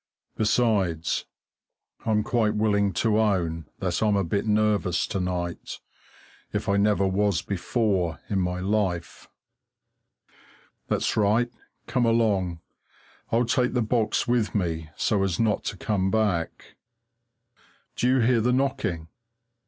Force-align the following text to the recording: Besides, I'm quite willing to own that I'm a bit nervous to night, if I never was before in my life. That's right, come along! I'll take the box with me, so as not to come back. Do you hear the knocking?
Besides, 0.35 1.25
I'm 2.07 2.23
quite 2.23 2.55
willing 2.55 2.91
to 2.93 3.19
own 3.19 3.65
that 3.77 4.01
I'm 4.01 4.15
a 4.15 4.23
bit 4.23 4.47
nervous 4.47 5.05
to 5.05 5.19
night, 5.19 5.79
if 6.51 6.67
I 6.67 6.75
never 6.77 7.05
was 7.07 7.43
before 7.43 8.19
in 8.27 8.39
my 8.39 8.59
life. 8.61 9.29
That's 10.87 11.15
right, 11.15 11.51
come 11.85 12.07
along! 12.07 12.61
I'll 13.31 13.45
take 13.45 13.73
the 13.73 13.83
box 13.83 14.27
with 14.27 14.55
me, 14.55 14.89
so 14.97 15.21
as 15.21 15.39
not 15.39 15.63
to 15.65 15.77
come 15.77 16.09
back. 16.09 16.77
Do 17.95 18.07
you 18.07 18.21
hear 18.21 18.41
the 18.41 18.51
knocking? 18.51 19.07